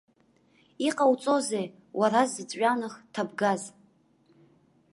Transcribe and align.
Иҟауҵозеи, 0.87 1.67
уара 1.99 2.21
зыҵәҩанах 2.31 2.93
ҭабгаз? 3.13 3.63